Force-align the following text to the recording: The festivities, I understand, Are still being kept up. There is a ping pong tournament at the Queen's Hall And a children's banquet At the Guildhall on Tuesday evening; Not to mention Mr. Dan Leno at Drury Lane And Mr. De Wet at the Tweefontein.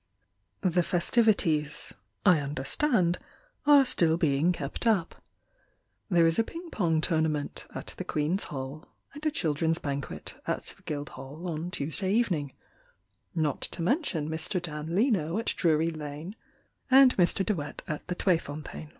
The 0.61 0.81
festivities, 0.81 1.93
I 2.25 2.39
understand, 2.39 3.19
Are 3.67 3.85
still 3.85 4.17
being 4.17 4.51
kept 4.51 4.87
up. 4.87 5.21
There 6.09 6.25
is 6.25 6.39
a 6.39 6.43
ping 6.43 6.71
pong 6.71 7.01
tournament 7.01 7.67
at 7.75 7.93
the 7.99 8.03
Queen's 8.03 8.45
Hall 8.45 8.87
And 9.13 9.23
a 9.27 9.29
children's 9.29 9.77
banquet 9.77 10.41
At 10.47 10.63
the 10.75 10.81
Guildhall 10.81 11.47
on 11.47 11.69
Tuesday 11.69 12.11
evening; 12.11 12.53
Not 13.35 13.61
to 13.61 13.83
mention 13.83 14.27
Mr. 14.27 14.59
Dan 14.59 14.95
Leno 14.95 15.37
at 15.37 15.53
Drury 15.55 15.91
Lane 15.91 16.35
And 16.89 17.15
Mr. 17.15 17.45
De 17.45 17.53
Wet 17.53 17.83
at 17.87 18.07
the 18.07 18.15
Tweefontein. 18.15 18.89